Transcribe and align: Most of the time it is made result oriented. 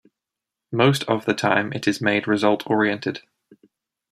Most 0.71 1.03
of 1.03 1.25
the 1.25 1.35
time 1.35 1.71
it 1.73 1.87
is 1.87 2.01
made 2.01 2.27
result 2.27 2.63
oriented. 2.67 3.21